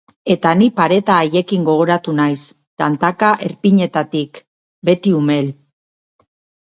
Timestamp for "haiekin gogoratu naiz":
1.25-2.39